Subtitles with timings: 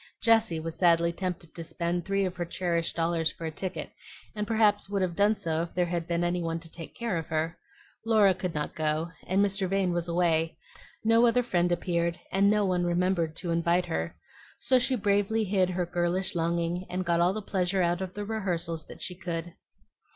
[0.19, 3.91] Jessie was sadly tempted to spend three of her cherished dollars for a ticket,
[4.33, 7.17] and perhaps would have done so if there had been any one to take care
[7.17, 7.55] of her.
[8.03, 9.69] Laura could not go, and Mr.
[9.69, 10.57] Vane was away;
[11.03, 14.15] no other friend appeared, and no one remembered to invite her,
[14.57, 18.25] so she bravely hid her girlish longing, and got all the pleasure out of the
[18.25, 19.53] rehearsals that she could.